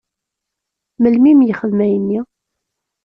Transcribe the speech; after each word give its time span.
Melmi 1.01 1.29
i 1.31 1.33
m-yexdem 1.35 1.79
ayenni? 1.85 2.19